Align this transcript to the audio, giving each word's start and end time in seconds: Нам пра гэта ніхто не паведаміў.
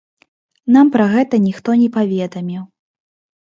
Нам 0.75 0.89
пра 0.95 1.05
гэта 1.11 1.39
ніхто 1.47 1.77
не 1.83 1.91
паведаміў. 1.99 2.63